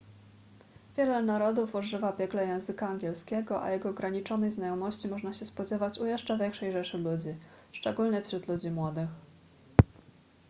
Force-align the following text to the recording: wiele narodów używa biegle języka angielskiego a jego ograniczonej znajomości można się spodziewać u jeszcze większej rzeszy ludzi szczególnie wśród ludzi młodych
wiele 0.97 1.23
narodów 1.23 1.75
używa 1.75 2.13
biegle 2.13 2.45
języka 2.45 2.87
angielskiego 2.87 3.63
a 3.63 3.71
jego 3.71 3.89
ograniczonej 3.89 4.51
znajomości 4.51 5.07
można 5.07 5.33
się 5.33 5.45
spodziewać 5.45 5.99
u 5.99 6.05
jeszcze 6.05 6.37
większej 6.37 6.71
rzeszy 6.71 6.97
ludzi 6.97 7.35
szczególnie 7.71 8.21
wśród 8.21 8.47
ludzi 8.47 8.71
młodych 8.71 9.09